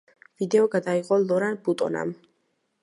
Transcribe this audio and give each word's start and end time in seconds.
ვიდეო 0.41 0.69
გადაიღო 0.77 1.21
ლორან 1.27 1.61
ბუტონამ. 1.69 2.17